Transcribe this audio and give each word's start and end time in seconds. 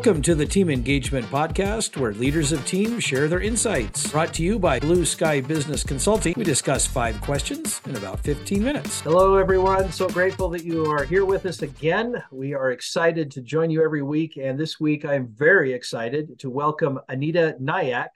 Welcome 0.00 0.22
to 0.22 0.34
the 0.34 0.46
Team 0.46 0.70
Engagement 0.70 1.26
Podcast, 1.26 1.98
where 1.98 2.14
leaders 2.14 2.52
of 2.52 2.64
teams 2.64 3.04
share 3.04 3.28
their 3.28 3.42
insights. 3.42 4.10
Brought 4.10 4.32
to 4.32 4.42
you 4.42 4.58
by 4.58 4.80
Blue 4.80 5.04
Sky 5.04 5.42
Business 5.42 5.84
Consulting. 5.84 6.32
We 6.38 6.42
discuss 6.42 6.86
five 6.86 7.20
questions 7.20 7.82
in 7.84 7.94
about 7.94 8.18
15 8.20 8.64
minutes. 8.64 9.02
Hello, 9.02 9.36
everyone. 9.36 9.92
So 9.92 10.08
grateful 10.08 10.48
that 10.48 10.64
you 10.64 10.86
are 10.86 11.04
here 11.04 11.26
with 11.26 11.44
us 11.44 11.60
again. 11.60 12.14
We 12.32 12.54
are 12.54 12.70
excited 12.70 13.30
to 13.32 13.42
join 13.42 13.68
you 13.68 13.84
every 13.84 14.00
week. 14.00 14.38
And 14.38 14.58
this 14.58 14.80
week, 14.80 15.04
I'm 15.04 15.28
very 15.36 15.74
excited 15.74 16.38
to 16.38 16.48
welcome 16.48 16.98
Anita 17.10 17.56
Nayak. 17.60 18.08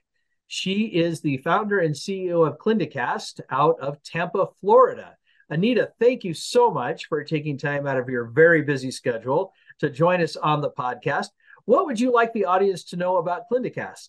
She 0.46 0.84
is 0.84 1.20
the 1.20 1.36
founder 1.36 1.80
and 1.80 1.94
CEO 1.94 2.48
of 2.48 2.56
ClinDCast 2.56 3.42
out 3.50 3.78
of 3.78 4.02
Tampa, 4.02 4.46
Florida. 4.62 5.18
Anita, 5.50 5.92
thank 6.00 6.24
you 6.24 6.32
so 6.32 6.70
much 6.70 7.08
for 7.08 7.22
taking 7.22 7.58
time 7.58 7.86
out 7.86 7.98
of 7.98 8.08
your 8.08 8.24
very 8.24 8.62
busy 8.62 8.90
schedule 8.90 9.52
to 9.80 9.90
join 9.90 10.22
us 10.22 10.36
on 10.36 10.62
the 10.62 10.70
podcast. 10.70 11.28
What 11.64 11.86
would 11.86 11.98
you 11.98 12.12
like 12.12 12.32
the 12.32 12.44
audience 12.44 12.84
to 12.84 12.96
know 12.96 13.16
about 13.16 13.42
ClinDCast? 13.50 14.08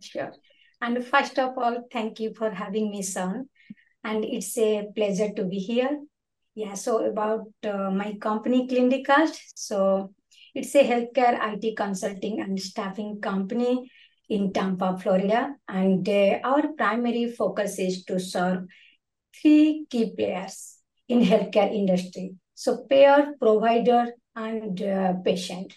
Sure. 0.00 0.32
And 0.80 1.04
first 1.06 1.38
of 1.38 1.56
all, 1.56 1.84
thank 1.90 2.20
you 2.20 2.34
for 2.34 2.50
having 2.50 2.90
me, 2.90 3.02
son. 3.02 3.48
And 4.02 4.24
it's 4.24 4.56
a 4.58 4.86
pleasure 4.94 5.32
to 5.32 5.44
be 5.44 5.58
here. 5.58 6.00
Yeah, 6.54 6.74
so 6.74 7.04
about 7.04 7.48
uh, 7.64 7.90
my 7.90 8.16
company, 8.20 8.68
ClinDCast. 8.68 9.38
So 9.54 10.12
it's 10.54 10.74
a 10.74 10.84
healthcare 10.84 11.38
IT 11.54 11.76
consulting 11.76 12.40
and 12.40 12.60
staffing 12.60 13.20
company 13.20 13.90
in 14.28 14.52
Tampa, 14.52 14.98
Florida. 14.98 15.54
And 15.68 16.06
uh, 16.08 16.38
our 16.44 16.68
primary 16.76 17.30
focus 17.32 17.78
is 17.78 18.04
to 18.04 18.20
serve 18.20 18.66
three 19.40 19.86
key 19.90 20.12
players 20.14 20.76
in 21.08 21.20
healthcare 21.20 21.72
industry. 21.72 22.34
So 22.54 22.84
payer, 22.88 23.32
provider, 23.40 24.12
and 24.36 24.80
uh, 24.82 25.14
patient. 25.24 25.74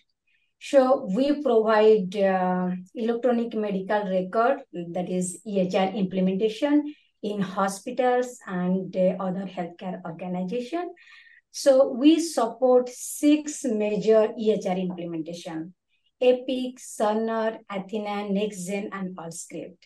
So 0.60 1.06
we 1.14 1.42
provide 1.42 2.16
uh, 2.16 2.72
electronic 2.96 3.54
medical 3.54 4.10
record, 4.10 4.62
that 4.92 5.10
is 5.10 5.42
EHR 5.48 5.96
implementation 5.96 6.94
in 7.22 7.42
hospitals 7.42 8.40
and 8.48 8.96
uh, 8.96 9.16
other 9.20 9.46
healthcare 9.46 10.04
organization. 10.06 10.94
So 11.52 11.90
we 11.94 12.20
support 12.20 12.90
six 12.90 13.64
major 13.64 14.30
EHR 14.40 14.80
implementation, 14.80 15.74
Epic, 16.22 16.78
Cerner, 16.80 17.60
Athena, 17.70 18.30
NextGen, 18.30 18.90
and 18.92 19.16
Allscript. 19.18 19.84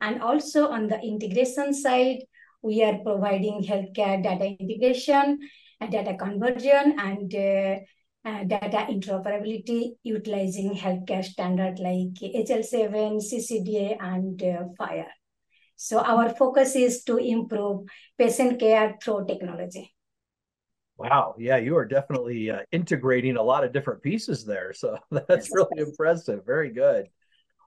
And 0.00 0.22
also 0.22 0.68
on 0.68 0.88
the 0.88 1.00
integration 1.00 1.74
side, 1.74 2.24
we 2.62 2.82
are 2.82 2.98
providing 2.98 3.62
healthcare 3.62 4.22
data 4.22 4.56
integration, 4.58 5.38
and 5.80 5.90
data 5.90 6.16
conversion, 6.16 6.96
and 6.98 7.34
uh, 7.34 7.80
uh, 8.24 8.44
data 8.44 8.86
interoperability 8.90 9.92
utilizing 10.02 10.74
healthcare 10.74 11.24
standard 11.24 11.78
like 11.78 12.14
HL7, 12.22 13.20
CCDA, 13.20 13.96
and 14.00 14.40
uh, 14.42 14.64
FHIR. 14.78 15.08
So 15.76 15.98
our 15.98 16.28
focus 16.30 16.76
is 16.76 17.02
to 17.04 17.16
improve 17.16 17.88
patient 18.16 18.60
care 18.60 18.96
through 19.02 19.26
technology. 19.26 19.92
Wow. 20.96 21.34
Yeah, 21.36 21.56
you 21.56 21.76
are 21.76 21.84
definitely 21.84 22.50
uh, 22.50 22.60
integrating 22.70 23.36
a 23.36 23.42
lot 23.42 23.64
of 23.64 23.72
different 23.72 24.02
pieces 24.02 24.44
there. 24.44 24.72
So 24.72 24.98
that's 25.10 25.52
really 25.52 25.80
impressive. 25.80 26.46
Very 26.46 26.70
good. 26.70 27.08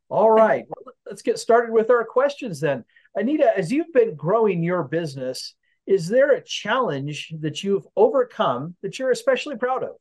All 0.07 0.31
right. 0.31 0.63
Well, 0.69 0.93
let's 1.05 1.23
get 1.23 1.39
started 1.39 1.73
with 1.73 1.89
our 1.89 2.05
questions 2.05 2.61
then. 2.61 2.85
Anita, 3.15 3.51
as 3.57 3.71
you've 3.71 3.91
been 3.91 4.15
growing 4.15 4.63
your 4.63 4.83
business, 4.83 5.55
is 5.87 6.07
there 6.07 6.31
a 6.31 6.43
challenge 6.43 7.33
that 7.39 7.63
you've 7.63 7.87
overcome 7.95 8.75
that 8.81 8.97
you're 8.99 9.11
especially 9.11 9.57
proud 9.57 9.83
of? 9.83 9.95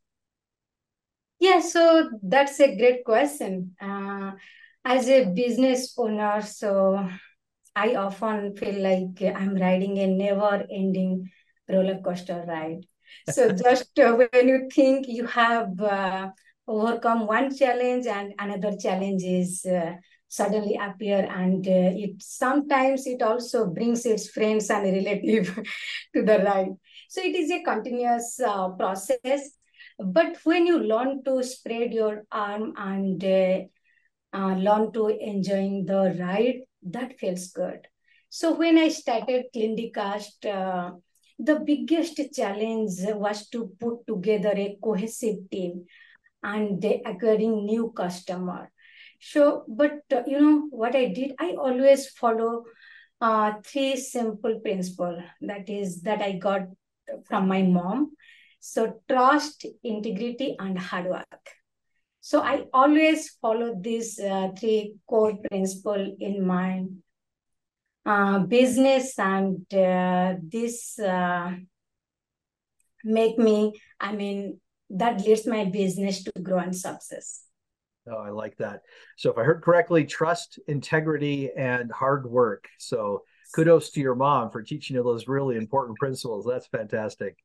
Yeah, 1.44 1.60
so 1.60 2.08
that's 2.22 2.58
a 2.60 2.74
great 2.74 3.04
question. 3.04 3.76
Uh, 3.78 4.32
as 4.82 5.08
a 5.10 5.26
business 5.26 5.92
owner, 5.98 6.40
so 6.40 7.06
I 7.76 7.96
often 7.96 8.56
feel 8.56 8.80
like 8.82 9.20
I'm 9.36 9.54
riding 9.54 9.98
a 9.98 10.06
never 10.06 10.64
ending 10.72 11.30
roller 11.68 12.00
coaster 12.00 12.44
ride. 12.48 12.86
So 13.28 13.50
just 13.64 13.98
uh, 13.98 14.14
when 14.14 14.48
you 14.48 14.68
think 14.74 15.06
you 15.06 15.26
have 15.26 15.78
uh, 15.80 16.30
overcome 16.66 17.26
one 17.26 17.54
challenge 17.54 18.06
and 18.06 18.32
another 18.38 18.78
challenge 18.78 19.22
is 19.22 19.66
uh, 19.66 19.96
suddenly 20.28 20.78
appear 20.80 21.28
and 21.30 21.66
uh, 21.68 22.04
it 22.04 22.22
sometimes 22.22 23.06
it 23.06 23.20
also 23.20 23.66
brings 23.66 24.06
its 24.06 24.30
friends 24.30 24.70
and 24.70 24.84
relative 24.84 25.54
to 26.14 26.22
the 26.22 26.38
ride. 26.38 26.72
So 27.10 27.20
it 27.20 27.36
is 27.36 27.50
a 27.50 27.62
continuous 27.62 28.40
uh, 28.40 28.70
process 28.70 29.50
but 29.98 30.36
when 30.44 30.66
you 30.66 30.78
learn 30.78 31.22
to 31.24 31.42
spread 31.42 31.92
your 31.92 32.24
arm 32.32 32.74
and 32.76 33.22
uh, 33.24 33.60
uh, 34.32 34.54
learn 34.54 34.92
to 34.92 35.08
enjoying 35.08 35.86
the 35.86 36.16
ride, 36.18 36.60
that 36.82 37.18
feels 37.18 37.48
good. 37.48 37.86
So 38.28 38.54
when 38.54 38.78
I 38.78 38.88
started 38.88 39.46
ClinDCast, 39.54 40.46
uh, 40.46 40.90
the 41.38 41.60
biggest 41.60 42.20
challenge 42.34 42.92
was 43.00 43.48
to 43.50 43.70
put 43.80 44.06
together 44.06 44.52
a 44.56 44.76
cohesive 44.82 45.50
team 45.50 45.84
and 46.42 46.84
acquiring 47.06 47.64
new 47.64 47.92
customer. 47.96 48.70
So, 49.20 49.64
but 49.68 50.00
uh, 50.12 50.22
you 50.26 50.40
know 50.40 50.66
what 50.70 50.94
I 50.94 51.06
did? 51.06 51.34
I 51.38 51.52
always 51.52 52.08
follow 52.08 52.64
uh, 53.20 53.52
three 53.64 53.96
simple 53.96 54.60
principle. 54.60 55.22
That 55.40 55.68
is 55.68 56.02
that 56.02 56.20
I 56.20 56.32
got 56.32 56.62
from 57.26 57.48
my 57.48 57.62
mom. 57.62 58.12
So 58.66 59.02
trust, 59.06 59.66
integrity, 59.84 60.56
and 60.58 60.78
hard 60.78 61.04
work. 61.04 61.44
So 62.22 62.40
I 62.40 62.64
always 62.72 63.36
follow 63.42 63.74
these 63.78 64.18
uh, 64.18 64.52
three 64.58 64.94
core 65.06 65.36
principle 65.50 66.16
in 66.18 66.46
my 66.46 66.86
uh, 68.06 68.38
business, 68.38 69.18
and 69.18 69.62
uh, 69.74 70.36
this 70.42 70.98
uh, 70.98 71.52
make 73.04 73.38
me. 73.38 73.74
I 74.00 74.12
mean, 74.12 74.58
that 74.88 75.20
leads 75.20 75.46
my 75.46 75.66
business 75.66 76.22
to 76.22 76.32
grow 76.42 76.60
and 76.60 76.74
success. 76.74 77.44
Oh, 78.10 78.16
I 78.16 78.30
like 78.30 78.56
that. 78.56 78.80
So 79.18 79.30
if 79.30 79.36
I 79.36 79.42
heard 79.42 79.62
correctly, 79.62 80.06
trust, 80.06 80.58
integrity, 80.68 81.50
and 81.54 81.92
hard 81.92 82.24
work. 82.24 82.64
So 82.78 83.24
kudos 83.54 83.90
to 83.90 84.00
your 84.00 84.14
mom 84.14 84.50
for 84.50 84.62
teaching 84.62 84.96
you 84.96 85.02
those 85.02 85.28
really 85.28 85.56
important 85.56 85.98
principles. 85.98 86.46
That's 86.46 86.66
fantastic. 86.66 87.36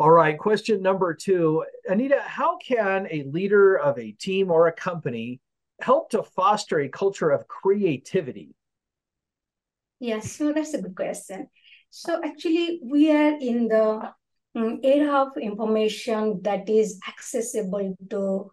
All 0.00 0.10
right, 0.10 0.36
question 0.36 0.82
number 0.82 1.14
two. 1.14 1.64
Anita, 1.88 2.20
how 2.20 2.58
can 2.58 3.06
a 3.10 3.22
leader 3.24 3.76
of 3.78 3.96
a 3.96 4.10
team 4.10 4.50
or 4.50 4.66
a 4.66 4.72
company 4.72 5.40
help 5.80 6.10
to 6.10 6.24
foster 6.24 6.80
a 6.80 6.88
culture 6.88 7.30
of 7.30 7.46
creativity? 7.46 8.56
Yes, 10.00 10.32
so 10.32 10.52
that's 10.52 10.74
a 10.74 10.82
good 10.82 10.96
question. 10.96 11.48
So 11.90 12.20
actually, 12.24 12.80
we 12.82 13.12
are 13.12 13.38
in 13.38 13.68
the 13.68 14.10
um, 14.56 14.80
era 14.82 15.26
of 15.26 15.36
information 15.36 16.42
that 16.42 16.68
is 16.68 16.98
accessible 17.06 17.96
to 18.10 18.50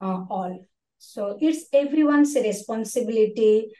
uh, 0.00 0.24
all. 0.30 0.64
So 0.98 1.38
it's 1.40 1.66
everyone's 1.72 2.36
responsibility 2.36 3.72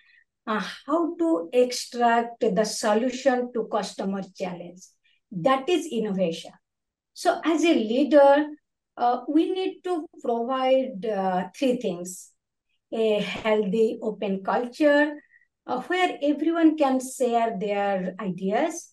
uh, 0.48 0.64
how 0.86 1.14
to 1.16 1.48
extract 1.52 2.40
the 2.40 2.64
solution 2.64 3.52
to 3.52 3.68
customer 3.70 4.22
challenge. 4.36 4.82
That 5.30 5.68
is 5.68 5.86
innovation. 5.86 6.52
So 7.18 7.40
as 7.44 7.64
a 7.64 7.74
leader, 7.74 8.46
uh, 8.96 9.22
we 9.26 9.50
need 9.50 9.80
to 9.82 10.06
provide 10.22 11.04
uh, 11.04 11.48
three 11.52 11.76
things. 11.78 12.30
A 12.92 13.18
healthy 13.20 13.98
open 14.00 14.44
culture 14.44 15.16
uh, 15.66 15.80
where 15.82 16.16
everyone 16.22 16.78
can 16.78 17.00
share 17.00 17.58
their 17.58 18.14
ideas. 18.20 18.92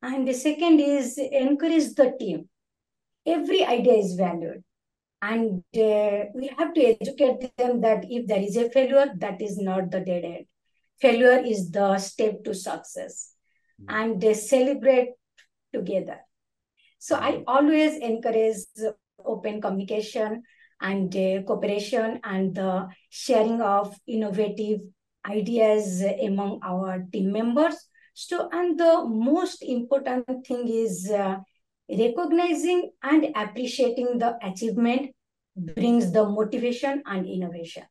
And 0.00 0.28
the 0.28 0.32
second 0.32 0.78
is 0.78 1.18
encourage 1.18 1.94
the 1.94 2.14
team. 2.20 2.48
Every 3.26 3.64
idea 3.64 3.94
is 3.94 4.14
valued. 4.14 4.62
And 5.20 5.64
uh, 5.76 6.26
we 6.36 6.52
have 6.56 6.72
to 6.72 6.80
educate 6.80 7.50
them 7.58 7.80
that 7.80 8.04
if 8.08 8.28
there 8.28 8.42
is 8.42 8.56
a 8.56 8.70
failure, 8.70 9.12
that 9.16 9.42
is 9.42 9.58
not 9.58 9.90
the 9.90 9.98
dead 9.98 10.24
end. 10.24 10.46
Failure 11.00 11.42
is 11.44 11.72
the 11.72 11.98
step 11.98 12.44
to 12.44 12.54
success. 12.54 13.32
Mm-hmm. 13.82 13.96
And 13.96 14.20
they 14.20 14.34
celebrate 14.34 15.14
together. 15.74 16.20
So 16.98 17.16
I 17.16 17.44
always 17.46 17.96
encourage 17.98 18.56
open 19.24 19.60
communication 19.60 20.42
and 20.80 21.14
uh, 21.14 21.42
cooperation 21.42 22.20
and 22.24 22.54
the 22.54 22.88
sharing 23.10 23.60
of 23.60 23.94
innovative 24.06 24.80
ideas 25.26 26.02
among 26.22 26.60
our 26.62 27.04
team 27.12 27.32
members. 27.32 27.76
So, 28.14 28.48
and 28.50 28.78
the 28.78 29.04
most 29.06 29.62
important 29.62 30.24
thing 30.46 30.68
is 30.68 31.10
uh, 31.10 31.38
recognizing 31.88 32.90
and 33.02 33.26
appreciating 33.34 34.18
the 34.18 34.38
achievement 34.42 35.10
brings 35.56 36.12
the 36.12 36.24
motivation 36.24 37.02
and 37.06 37.26
innovation. 37.26 37.84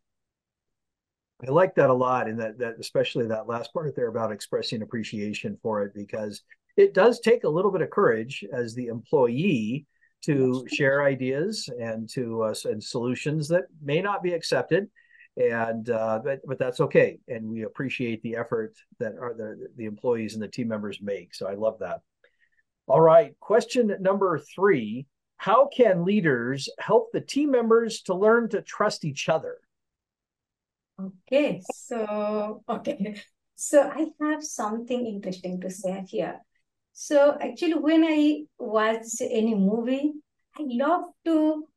I 1.46 1.52
like 1.52 1.76
that 1.76 1.90
a 1.90 1.94
lot, 1.94 2.28
and 2.28 2.40
that 2.40 2.58
that 2.60 2.76
especially 2.80 3.28
that 3.28 3.48
last 3.48 3.74
part 3.74 3.96
there 3.96 4.08
about 4.08 4.32
expressing 4.32 4.82
appreciation 4.82 5.58
for 5.62 5.84
it 5.84 5.94
because 5.94 6.42
it 6.78 6.94
does 6.94 7.20
take 7.20 7.44
a 7.44 7.50
little 7.50 7.72
bit 7.72 7.82
of 7.82 7.90
courage 7.90 8.44
as 8.52 8.74
the 8.74 8.88
employee 8.88 9.86
to 10.24 10.66
share 10.74 11.04
ideas 11.04 11.70
and 11.80 12.10
to 12.10 12.44
uh, 12.44 12.56
and 12.66 12.84
solutions 12.84 13.48
that 13.48 13.66
may 13.82 14.02
not 14.02 14.24
be 14.24 14.34
accepted. 14.34 14.90
And 15.38 15.90
uh, 15.90 16.22
but, 16.24 16.40
but 16.46 16.58
that's 16.58 16.80
okay. 16.80 17.20
And 17.28 17.48
we 17.48 17.64
appreciate 17.64 18.24
the 18.24 18.36
effort 18.38 18.74
that 19.00 19.14
are 19.22 19.34
the, 19.34 19.68
the 19.76 19.86
employees 19.86 20.34
and 20.34 20.42
the 20.42 20.48
team 20.48 20.68
members 20.68 21.00
make. 21.02 21.36
So 21.36 21.48
i 21.48 21.54
love 21.54 21.80
that. 21.80 22.02
All 22.88 23.02
right. 23.02 23.38
Question 23.40 23.96
number 24.00 24.40
three. 24.40 25.06
How 25.38 25.68
can 25.68 26.06
leaders 26.06 26.70
help 26.80 27.12
the 27.12 27.22
team 27.22 27.52
members 27.52 28.02
to 28.04 28.16
learn 28.16 28.50
to 28.50 28.62
trust 28.62 29.04
each 29.04 29.28
other? 29.28 29.58
Okay. 31.00 31.62
So 31.74 32.64
okay. 32.68 33.22
So 33.56 33.82
i 33.82 34.08
have 34.22 34.44
something 34.44 35.06
interesting 35.06 35.62
to 35.62 35.70
say 35.70 36.04
here 36.08 36.40
so 36.96 37.38
actually 37.42 37.74
when 37.74 38.06
i 38.06 38.42
watch 38.58 39.20
any 39.20 39.54
movie 39.54 40.14
i 40.58 40.64
love 40.82 41.04
to 41.26 41.68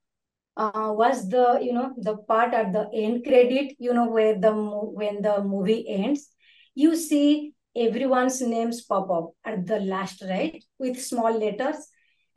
uh, 0.56 0.92
was 0.96 1.28
the 1.28 1.58
you 1.60 1.72
know 1.72 1.92
the 1.98 2.16
part 2.28 2.54
at 2.54 2.72
the 2.72 2.88
end 2.92 3.24
credit 3.24 3.74
you 3.78 3.92
know 3.92 4.08
where 4.08 4.38
the 4.38 4.52
when 4.52 5.20
the 5.22 5.42
movie 5.42 5.84
ends 5.88 6.28
you 6.74 6.94
see 6.94 7.52
everyone's 7.76 8.40
names 8.40 8.82
pop 8.84 9.10
up 9.10 9.30
at 9.44 9.66
the 9.66 9.80
last 9.80 10.22
right 10.22 10.64
with 10.78 11.00
small 11.00 11.36
letters. 11.36 11.88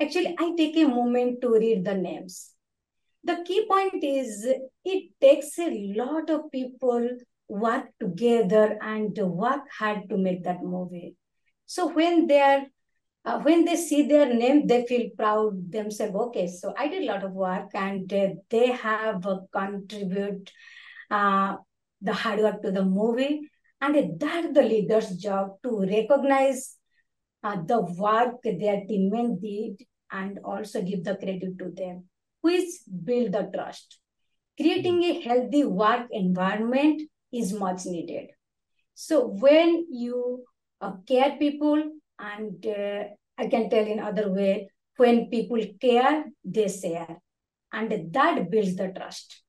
Actually 0.01 0.35
i 0.39 0.53
take 0.57 0.75
a 0.77 0.87
moment 0.87 1.41
to 1.41 1.49
read 1.53 1.85
the 1.85 1.93
names. 1.93 2.53
The 3.23 3.43
key 3.45 3.67
point 3.67 4.03
is 4.03 4.47
it 4.83 5.11
takes 5.21 5.59
a 5.59 5.93
lot 5.95 6.31
of 6.31 6.51
people 6.51 7.07
work 7.47 7.85
together 7.99 8.79
and 8.81 9.15
work 9.17 9.61
hard 9.77 10.09
to 10.09 10.17
make 10.17 10.43
that 10.43 10.63
movie 10.63 11.15
so 11.71 11.87
when 11.87 12.27
they 12.27 12.41
are 12.41 12.63
uh, 13.23 13.39
when 13.39 13.63
they 13.63 13.77
see 13.77 14.01
their 14.07 14.33
name, 14.33 14.67
they 14.67 14.85
feel 14.85 15.09
proud 15.17 15.71
themselves. 15.71 16.15
Okay, 16.15 16.47
so 16.47 16.73
I 16.77 16.89
did 16.89 17.03
a 17.03 17.05
lot 17.05 17.23
of 17.23 17.31
work 17.31 17.69
and 17.73 18.11
uh, 18.11 18.27
they 18.49 18.71
have 18.71 19.25
uh, 19.25 19.39
contribute 19.53 20.51
uh, 21.09 21.55
the 22.01 22.11
hard 22.11 22.39
work 22.39 22.61
to 22.63 22.71
the 22.71 22.83
movie. 22.83 23.49
And 23.79 24.19
that's 24.19 24.53
the 24.53 24.63
leader's 24.63 25.15
job 25.15 25.61
to 25.63 25.79
recognize 25.79 26.75
uh, 27.41 27.61
the 27.65 27.79
work 27.79 28.41
their 28.43 28.81
teammates 28.85 29.41
did 29.41 29.87
and 30.11 30.39
also 30.43 30.81
give 30.81 31.05
the 31.05 31.15
credit 31.15 31.57
to 31.57 31.71
them, 31.73 32.03
which 32.41 32.65
build 33.05 33.31
the 33.31 33.49
trust. 33.53 33.97
Creating 34.59 35.01
a 35.03 35.21
healthy 35.21 35.63
work 35.63 36.07
environment 36.11 37.03
is 37.31 37.53
much 37.53 37.85
needed. 37.85 38.31
So 38.93 39.27
when 39.27 39.87
you 39.89 40.43
care 41.07 41.35
people 41.37 41.81
and 42.19 42.65
uh, 42.65 43.03
I 43.37 43.47
can 43.47 43.69
tell 43.69 43.85
in 43.85 43.99
other 43.99 44.31
way, 44.31 44.69
when 44.97 45.29
people 45.29 45.61
care, 45.79 46.25
they 46.43 46.67
share. 46.67 47.17
And 47.73 48.13
that 48.13 48.51
builds 48.51 48.75
the 48.75 48.89
trust. 48.89 49.41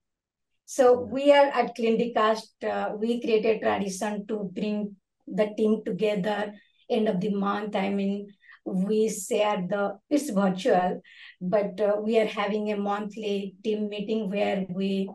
So 0.65 1.01
we 1.01 1.33
are 1.33 1.47
at 1.47 1.77
ClinDCast, 1.77 2.65
uh, 2.65 2.97
we 2.97 3.21
created 3.21 3.61
tradition 3.61 4.27
to 4.29 4.51
bring 4.55 4.97
the 5.27 5.51
team 5.57 5.83
together 5.85 6.55
end 6.89 7.09
of 7.09 7.21
the 7.21 7.35
month. 7.35 7.77
I 7.77 7.91
mean, 7.91 8.29
we 8.65 9.09
share 9.09 9.67
the, 9.69 9.99
it's 10.09 10.31
virtual, 10.31 11.01
but 11.41 11.81
uh, 11.81 11.97
we 12.01 12.19
are 12.19 12.27
having 12.27 12.73
a 12.73 12.77
monthly 12.77 13.57
team 13.63 13.89
meeting 13.89 14.31
where 14.31 14.67
we 14.69 15.11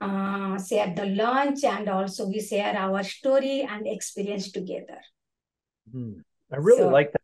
uh, 0.00 0.62
share 0.62 0.92
the 0.94 1.06
lunch 1.06 1.64
and 1.64 1.88
also 1.88 2.26
we 2.26 2.40
share 2.40 2.76
our 2.76 3.02
story 3.02 3.62
and 3.62 3.86
experience 3.86 4.50
together. 4.52 5.00
Hmm. 5.92 6.12
I 6.52 6.56
really 6.56 6.78
so, 6.78 6.88
like 6.88 7.12
that. 7.12 7.20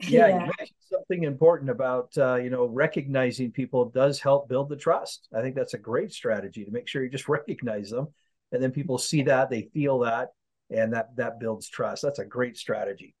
Yeah, 0.00 0.26
yeah. 0.26 0.34
you 0.34 0.40
mentioned 0.40 0.78
something 0.90 1.24
important 1.24 1.70
about 1.70 2.16
uh, 2.18 2.36
you 2.36 2.50
know 2.50 2.66
recognizing 2.66 3.52
people 3.52 3.86
does 3.86 4.20
help 4.20 4.48
build 4.48 4.68
the 4.68 4.76
trust. 4.76 5.28
I 5.34 5.40
think 5.40 5.54
that's 5.54 5.74
a 5.74 5.78
great 5.78 6.12
strategy 6.12 6.64
to 6.64 6.70
make 6.70 6.88
sure 6.88 7.02
you 7.02 7.10
just 7.10 7.28
recognize 7.28 7.90
them, 7.90 8.08
and 8.52 8.62
then 8.62 8.70
people 8.70 8.98
see 8.98 9.22
that, 9.22 9.50
they 9.50 9.68
feel 9.72 10.00
that, 10.00 10.30
and 10.70 10.92
that 10.92 11.16
that 11.16 11.40
builds 11.40 11.68
trust. 11.68 12.02
That's 12.02 12.18
a 12.18 12.24
great 12.24 12.56
strategy. 12.56 13.14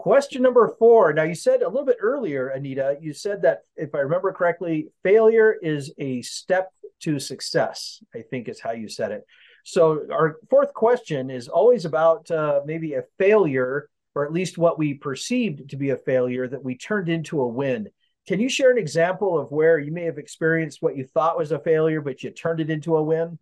Question 0.00 0.40
number 0.40 0.74
four. 0.78 1.12
Now, 1.12 1.24
you 1.24 1.34
said 1.34 1.60
a 1.60 1.68
little 1.68 1.84
bit 1.84 1.98
earlier, 2.00 2.48
Anita, 2.48 2.96
you 3.02 3.12
said 3.12 3.42
that 3.42 3.64
if 3.76 3.94
I 3.94 3.98
remember 3.98 4.32
correctly, 4.32 4.88
failure 5.02 5.54
is 5.60 5.92
a 5.98 6.22
step 6.22 6.72
to 7.00 7.18
success, 7.18 8.02
I 8.14 8.22
think 8.22 8.48
is 8.48 8.60
how 8.60 8.72
you 8.72 8.88
said 8.88 9.12
it. 9.12 9.26
So, 9.62 10.06
our 10.10 10.36
fourth 10.48 10.72
question 10.72 11.28
is 11.28 11.48
always 11.48 11.84
about 11.84 12.30
uh, 12.30 12.62
maybe 12.64 12.94
a 12.94 13.04
failure 13.18 13.90
or 14.14 14.24
at 14.24 14.32
least 14.32 14.58
what 14.58 14.78
we 14.78 14.94
perceived 14.94 15.70
to 15.70 15.76
be 15.76 15.90
a 15.90 15.96
failure 15.96 16.48
that 16.48 16.64
we 16.64 16.76
turned 16.76 17.08
into 17.08 17.40
a 17.40 17.48
win. 17.48 17.88
Can 18.26 18.40
you 18.40 18.48
share 18.48 18.70
an 18.70 18.78
example 18.78 19.38
of 19.38 19.50
where 19.50 19.78
you 19.78 19.92
may 19.92 20.04
have 20.04 20.18
experienced 20.18 20.82
what 20.82 20.96
you 20.96 21.04
thought 21.04 21.38
was 21.38 21.52
a 21.52 21.58
failure, 21.58 22.00
but 22.00 22.22
you 22.22 22.30
turned 22.30 22.60
it 22.60 22.70
into 22.70 22.96
a 22.96 23.02
win? 23.02 23.38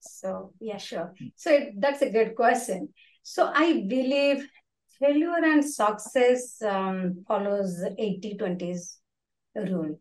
So, 0.00 0.52
yeah, 0.60 0.78
sure. 0.78 1.14
So, 1.34 1.66
that's 1.78 2.02
a 2.02 2.10
good 2.10 2.34
question. 2.34 2.88
So, 3.22 3.50
I 3.52 3.84
believe 3.88 4.48
failure 4.98 5.36
and 5.42 5.64
success 5.64 6.60
um, 6.62 7.24
follows 7.26 7.82
80 7.98 8.36
20s 8.38 8.96
rule. 9.54 9.98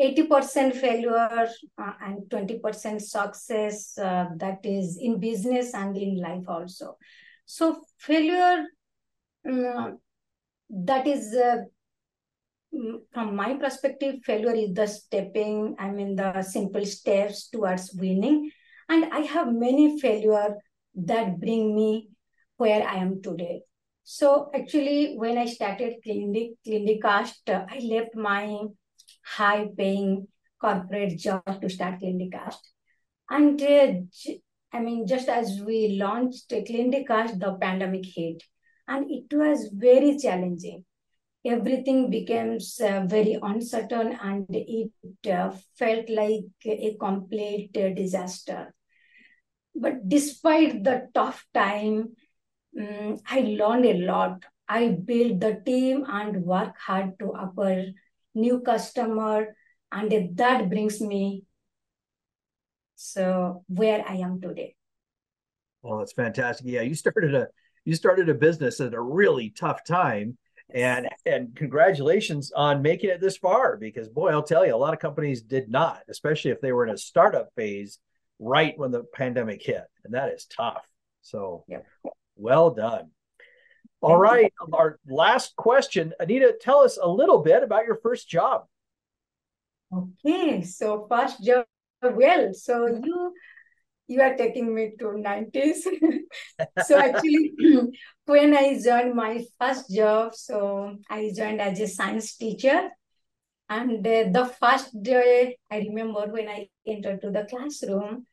80% 0.00 0.76
failure 0.76 1.48
uh, 1.76 1.92
and 2.00 2.22
20% 2.28 3.00
success 3.00 3.98
uh, 3.98 4.26
that 4.36 4.60
is 4.62 4.96
in 4.96 5.18
business 5.18 5.74
and 5.74 5.96
in 5.96 6.20
life 6.20 6.44
also 6.46 6.96
so 7.48 7.80
failure, 7.96 8.66
um, 9.48 9.98
that 10.68 11.06
is, 11.06 11.34
uh, 11.34 11.62
mm, 12.74 12.98
from 13.10 13.34
my 13.34 13.54
perspective, 13.54 14.16
failure 14.22 14.54
is 14.54 14.74
the 14.74 14.86
stepping, 14.86 15.74
I 15.78 15.90
mean, 15.90 16.14
the 16.14 16.42
simple 16.42 16.84
steps 16.84 17.48
towards 17.48 17.94
winning. 17.94 18.50
And 18.90 19.06
I 19.06 19.20
have 19.20 19.48
many 19.50 19.98
failure 19.98 20.56
that 20.96 21.40
bring 21.40 21.74
me 21.74 22.10
where 22.58 22.86
I 22.86 22.96
am 22.96 23.22
today. 23.22 23.62
So 24.04 24.50
actually, 24.54 25.14
when 25.16 25.38
I 25.38 25.46
started 25.46 26.02
Clinic, 26.02 26.50
ClinDCast, 26.66 27.48
uh, 27.48 27.64
I 27.66 27.78
left 27.78 28.14
my 28.14 28.60
high-paying 29.24 30.28
corporate 30.60 31.16
job 31.16 31.62
to 31.62 31.70
start 31.70 32.00
ClinDCast. 32.00 32.60
And 33.30 33.62
uh, 33.62 34.36
I 34.72 34.80
mean, 34.80 35.06
just 35.06 35.28
as 35.28 35.60
we 35.64 35.98
launched 35.98 36.50
ClinDCast, 36.50 37.40
the 37.40 37.56
pandemic 37.60 38.04
hit, 38.04 38.42
and 38.86 39.10
it 39.10 39.34
was 39.34 39.70
very 39.72 40.18
challenging. 40.18 40.84
Everything 41.44 42.10
becomes 42.10 42.78
uh, 42.80 43.04
very 43.06 43.38
uncertain, 43.40 44.18
and 44.22 44.46
it 44.50 44.90
uh, 45.30 45.52
felt 45.78 46.08
like 46.10 46.44
a 46.66 46.96
complete 47.00 47.76
uh, 47.76 47.94
disaster. 47.94 48.74
But 49.74 50.08
despite 50.08 50.84
the 50.84 51.08
tough 51.14 51.46
time, 51.54 52.16
um, 52.78 53.16
I 53.26 53.40
learned 53.40 53.86
a 53.86 53.98
lot. 53.98 54.44
I 54.68 54.88
built 54.88 55.40
the 55.40 55.62
team 55.64 56.04
and 56.06 56.44
work 56.44 56.76
hard 56.78 57.18
to 57.20 57.30
acquire 57.30 57.86
new 58.34 58.60
customer, 58.60 59.56
and 59.90 60.36
that 60.36 60.68
brings 60.68 61.00
me 61.00 61.44
so 63.12 63.64
where 63.68 64.04
I 64.08 64.16
am 64.16 64.40
today. 64.40 64.74
Well, 65.82 65.98
that's 65.98 66.12
fantastic. 66.12 66.66
Yeah, 66.66 66.82
you 66.82 66.94
started 66.94 67.34
a 67.34 67.48
you 67.84 67.94
started 67.94 68.28
a 68.28 68.34
business 68.34 68.80
at 68.80 68.94
a 68.94 69.00
really 69.00 69.50
tough 69.50 69.84
time. 69.84 70.36
And 70.74 71.08
and 71.24 71.56
congratulations 71.56 72.52
on 72.54 72.82
making 72.82 73.08
it 73.08 73.22
this 73.22 73.38
far 73.38 73.78
because 73.78 74.08
boy, 74.08 74.28
I'll 74.28 74.42
tell 74.42 74.66
you, 74.66 74.74
a 74.74 74.76
lot 74.76 74.92
of 74.92 75.00
companies 75.00 75.40
did 75.40 75.70
not, 75.70 76.02
especially 76.10 76.50
if 76.50 76.60
they 76.60 76.72
were 76.72 76.86
in 76.86 76.92
a 76.92 76.98
startup 76.98 77.48
phase 77.56 77.98
right 78.38 78.74
when 78.76 78.90
the 78.90 79.04
pandemic 79.14 79.62
hit. 79.62 79.84
And 80.04 80.12
that 80.12 80.28
is 80.28 80.44
tough. 80.44 80.84
So 81.22 81.64
well 82.36 82.70
done. 82.70 83.10
All 84.02 84.18
right. 84.18 84.52
Our 84.72 84.98
last 85.08 85.56
question. 85.56 86.12
Anita, 86.20 86.54
tell 86.60 86.80
us 86.80 86.98
a 87.02 87.08
little 87.08 87.42
bit 87.42 87.62
about 87.62 87.86
your 87.86 87.98
first 88.02 88.28
job. 88.28 88.66
Okay. 89.90 90.62
So 90.62 91.06
first 91.08 91.42
job 91.42 91.64
well 92.02 92.52
so 92.54 92.86
you 92.86 93.34
you 94.06 94.22
are 94.22 94.36
taking 94.36 94.74
me 94.74 94.92
to 94.98 95.18
90s 95.18 95.86
so 96.86 96.98
actually 96.98 97.52
when 98.26 98.56
i 98.56 98.80
joined 98.82 99.14
my 99.14 99.44
first 99.60 99.90
job 99.90 100.34
so 100.34 100.96
i 101.10 101.30
joined 101.36 101.60
as 101.60 101.78
a 101.80 101.86
science 101.86 102.36
teacher. 102.36 102.90
And 103.70 104.06
uh, 104.06 104.24
the 104.32 104.50
first 104.58 105.02
day 105.02 105.58
i 105.70 105.78
remember 105.78 106.26
when 106.30 106.48
i 106.48 106.68
entered 106.86 107.20
to 107.20 107.30
the 107.30 107.44
classroom 107.44 108.24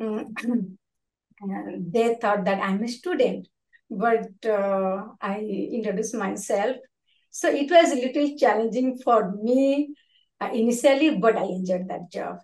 they 0.00 2.16
thought 2.20 2.44
that 2.44 2.60
i'm 2.62 2.82
a 2.82 2.88
student. 2.88 3.46
But 3.88 4.44
uh, 4.44 5.04
i 5.20 5.38
introduced 5.38 6.16
myself. 6.16 6.78
So 7.30 7.48
it 7.48 7.70
was 7.70 7.92
a 7.92 7.94
little 7.94 8.36
challenging 8.36 8.98
for 8.98 9.32
me 9.36 9.94
uh, 10.40 10.50
initially 10.52 11.18
but 11.18 11.36
i 11.36 11.44
enjoyed 11.44 11.88
that 11.88 12.10
job 12.10 12.38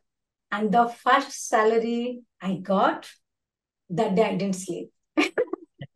and 0.53 0.71
the 0.71 0.89
first 0.89 1.49
salary 1.49 2.21
I 2.41 2.57
got, 2.57 3.11
that 3.91 4.15
day 4.15 4.25
I 4.25 4.37
didn't 4.37 4.57
sleep. 4.57 4.91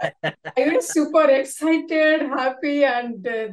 I 0.02 0.68
was 0.72 0.88
super 0.88 1.28
excited, 1.30 2.22
happy, 2.22 2.84
and 2.84 3.26
uh, 3.26 3.48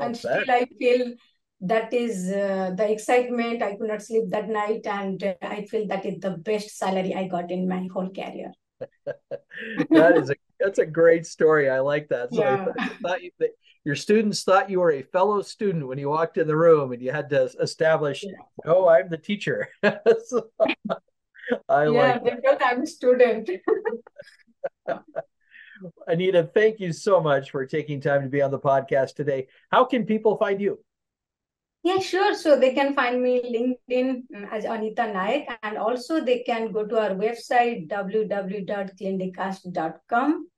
and 0.00 0.16
still 0.16 0.50
I 0.50 0.66
feel 0.78 1.14
that 1.62 1.92
is 1.92 2.28
uh, 2.32 2.72
the 2.76 2.90
excitement. 2.90 3.62
I 3.62 3.76
could 3.76 3.88
not 3.88 4.02
sleep 4.02 4.24
that 4.30 4.48
night, 4.48 4.86
and 4.86 5.22
uh, 5.22 5.34
I 5.42 5.64
feel 5.66 5.86
that 5.86 6.04
is 6.04 6.20
the 6.20 6.30
best 6.30 6.76
salary 6.76 7.14
I 7.14 7.28
got 7.28 7.50
in 7.50 7.68
my 7.68 7.88
whole 7.92 8.10
career. 8.10 8.52
that 9.06 10.16
is 10.16 10.30
a 10.30 10.34
that's 10.58 10.78
a 10.78 10.86
great 10.86 11.26
story. 11.26 11.70
I 11.70 11.80
like 11.80 12.08
that. 12.08 12.34
So 12.34 12.42
Yeah. 12.42 12.56
I 12.66 13.08
thought 13.08 13.22
you, 13.22 13.30
that 13.38 13.50
your 13.84 13.96
students 13.96 14.42
thought 14.42 14.70
you 14.70 14.80
were 14.80 14.92
a 14.92 15.02
fellow 15.02 15.42
student 15.42 15.86
when 15.86 15.98
you 15.98 16.10
walked 16.10 16.38
in 16.38 16.46
the 16.46 16.56
room, 16.56 16.92
and 16.92 17.02
you 17.02 17.12
had 17.12 17.28
to 17.30 17.44
establish, 17.60 18.22
Yeah. 18.22 18.32
"Oh, 18.66 18.88
I'm 18.88 19.08
the 19.08 19.18
teacher." 19.18 19.68
So, 20.26 20.50
I 21.68 21.88
yeah, 21.88 22.18
like 22.22 22.42
felt 22.44 22.62
I'm 22.62 22.82
a 22.82 22.86
student. 22.86 23.50
Anita. 26.06 26.50
Thank 26.52 26.80
you 26.80 26.92
so 26.92 27.20
much 27.20 27.50
for 27.50 27.64
taking 27.66 28.00
time 28.00 28.22
to 28.22 28.28
be 28.28 28.42
on 28.42 28.50
the 28.50 28.58
podcast 28.58 29.14
today. 29.14 29.46
How 29.70 29.84
can 29.84 30.04
people 30.04 30.36
find 30.36 30.60
you? 30.60 30.78
Yeah, 31.82 31.98
sure. 31.98 32.34
So 32.34 32.60
they 32.60 32.74
can 32.74 32.94
find 32.94 33.22
me 33.22 33.40
LinkedIn 33.40 34.24
mm, 34.28 34.52
as 34.52 34.66
Anita 34.66 35.08
Nayak, 35.08 35.46
and 35.62 35.78
also 35.78 36.20
they 36.20 36.40
can 36.44 36.72
go 36.72 36.84
to 36.84 37.00
our 37.00 37.14
website 37.16 37.88
www.clindcast.com. 37.88 40.49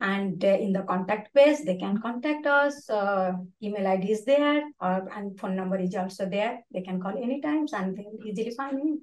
And 0.00 0.44
uh, 0.44 0.48
in 0.48 0.72
the 0.72 0.82
contact 0.82 1.34
page, 1.34 1.58
they 1.64 1.76
can 1.76 2.00
contact 2.02 2.46
us. 2.46 2.88
Uh, 2.90 3.32
email 3.62 3.86
ID 3.86 4.12
is 4.12 4.24
there, 4.24 4.62
or, 4.80 5.08
and 5.14 5.38
phone 5.40 5.56
number 5.56 5.78
is 5.78 5.94
also 5.94 6.28
there. 6.28 6.60
They 6.72 6.82
can 6.82 7.00
call 7.00 7.16
anytime, 7.16 7.66
and 7.72 7.96
they 7.96 8.04
will 8.04 8.26
easily 8.26 8.50
find 8.50 8.76
me. 8.76 8.98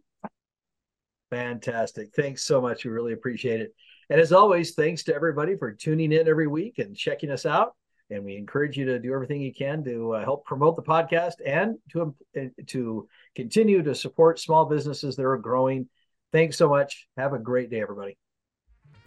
Fantastic. 1.31 2.13
Thanks 2.15 2.43
so 2.43 2.61
much. 2.61 2.85
We 2.85 2.91
really 2.91 3.13
appreciate 3.13 3.59
it. 3.59 3.73
And 4.11 4.21
as 4.21 4.31
always, 4.31 4.75
thanks 4.75 5.03
to 5.05 5.15
everybody 5.15 5.57
for 5.57 5.71
tuning 5.71 6.11
in 6.11 6.27
every 6.27 6.47
week 6.47 6.77
and 6.77 6.95
checking 6.95 7.31
us 7.31 7.47
out. 7.47 7.75
And 8.11 8.23
we 8.23 8.35
encourage 8.35 8.77
you 8.77 8.85
to 8.85 8.99
do 8.99 9.13
everything 9.13 9.41
you 9.41 9.53
can 9.53 9.83
to 9.85 10.13
uh, 10.13 10.23
help 10.23 10.45
promote 10.45 10.75
the 10.75 10.83
podcast 10.83 11.35
and 11.43 11.77
to 11.93 12.13
uh, 12.39 12.41
to 12.67 13.07
continue 13.35 13.81
to 13.81 13.95
support 13.95 14.39
small 14.39 14.65
businesses 14.65 15.15
that 15.15 15.25
are 15.25 15.37
growing. 15.37 15.89
Thanks 16.31 16.57
so 16.57 16.69
much. 16.69 17.07
Have 17.17 17.33
a 17.33 17.39
great 17.39 17.71
day, 17.71 17.81
everybody. 17.81 18.17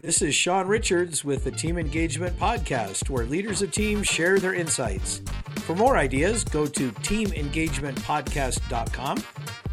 This 0.06 0.22
is 0.22 0.34
Sean 0.36 0.68
Richards 0.68 1.24
with 1.24 1.42
the 1.42 1.50
Team 1.50 1.78
Engagement 1.78 2.38
Podcast, 2.38 3.10
where 3.10 3.26
leaders 3.26 3.60
of 3.60 3.72
teams 3.72 4.06
share 4.06 4.38
their 4.38 4.54
insights. 4.54 5.20
For 5.62 5.74
more 5.74 5.96
ideas, 5.96 6.44
go 6.44 6.64
to 6.64 6.92
teamengagementpodcast.com. 6.92 9.24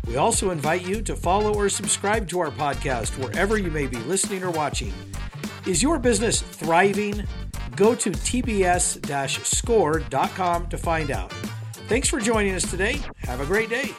We 0.07 0.17
also 0.17 0.49
invite 0.49 0.87
you 0.87 1.03
to 1.03 1.15
follow 1.15 1.53
or 1.53 1.69
subscribe 1.69 2.27
to 2.29 2.39
our 2.39 2.49
podcast 2.49 3.15
wherever 3.23 3.59
you 3.59 3.69
may 3.69 3.85
be 3.85 3.97
listening 3.97 4.43
or 4.43 4.49
watching. 4.49 4.91
Is 5.67 5.83
your 5.83 5.99
business 5.99 6.41
thriving? 6.41 7.27
Go 7.75 7.93
to 7.93 8.09
tbs 8.09 9.45
score.com 9.45 10.67
to 10.67 10.77
find 10.79 11.11
out. 11.11 11.31
Thanks 11.87 12.09
for 12.09 12.19
joining 12.19 12.55
us 12.55 12.67
today. 12.67 12.99
Have 13.17 13.39
a 13.39 13.45
great 13.45 13.69
day. 13.69 13.91